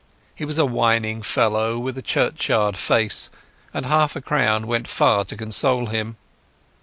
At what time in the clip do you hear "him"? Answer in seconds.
5.85-6.17